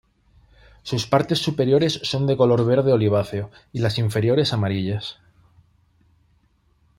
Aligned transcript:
Sus 0.81 1.05
partes 1.05 1.37
superiores 1.37 1.99
son 2.01 2.25
de 2.25 2.35
color 2.35 2.65
verde 2.65 2.91
oliváceo, 2.91 3.51
y 3.71 3.81
las 3.81 3.99
inferiores 3.99 4.51
amarillas. 4.51 5.19